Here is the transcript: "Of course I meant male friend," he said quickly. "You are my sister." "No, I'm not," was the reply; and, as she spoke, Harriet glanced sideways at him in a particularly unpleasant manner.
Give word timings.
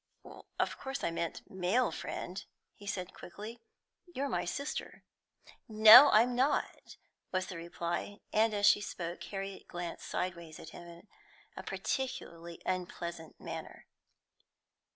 "Of 0.57 0.79
course 0.79 1.03
I 1.03 1.11
meant 1.11 1.43
male 1.47 1.91
friend," 1.91 2.43
he 2.73 2.87
said 2.87 3.13
quickly. 3.13 3.61
"You 4.15 4.23
are 4.23 4.29
my 4.29 4.45
sister." 4.45 5.03
"No, 5.69 6.09
I'm 6.11 6.33
not," 6.35 6.97
was 7.31 7.45
the 7.45 7.55
reply; 7.57 8.17
and, 8.33 8.51
as 8.55 8.65
she 8.65 8.81
spoke, 8.81 9.23
Harriet 9.25 9.67
glanced 9.67 10.07
sideways 10.07 10.59
at 10.59 10.69
him 10.69 10.87
in 10.87 11.07
a 11.55 11.61
particularly 11.61 12.59
unpleasant 12.65 13.39
manner. 13.39 13.85